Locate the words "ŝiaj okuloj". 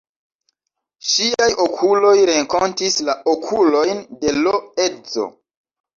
1.09-2.15